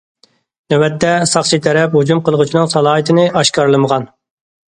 نۆۋەتتە، 0.73 1.09
ساقچى 1.31 1.59
تەرەپ 1.67 1.97
ھۇجۇم 1.99 2.23
قىلغۇچىنىڭ 2.29 2.71
سالاھىيىتىنى 2.73 3.27
ئاشكارىلىمىغان. 3.43 4.09